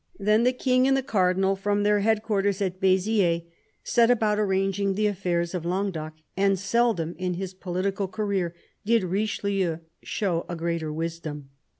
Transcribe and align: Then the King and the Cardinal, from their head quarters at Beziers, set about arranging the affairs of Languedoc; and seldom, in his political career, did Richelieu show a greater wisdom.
Then 0.17 0.45
the 0.45 0.51
King 0.51 0.87
and 0.87 0.97
the 0.97 1.03
Cardinal, 1.03 1.55
from 1.55 1.83
their 1.83 1.99
head 1.99 2.23
quarters 2.23 2.59
at 2.59 2.79
Beziers, 2.81 3.43
set 3.83 4.09
about 4.09 4.39
arranging 4.39 4.95
the 4.95 5.05
affairs 5.05 5.53
of 5.53 5.63
Languedoc; 5.63 6.13
and 6.35 6.57
seldom, 6.57 7.13
in 7.19 7.35
his 7.35 7.53
political 7.53 8.07
career, 8.07 8.55
did 8.83 9.03
Richelieu 9.03 9.77
show 10.01 10.43
a 10.49 10.55
greater 10.55 10.91
wisdom. 10.91 11.51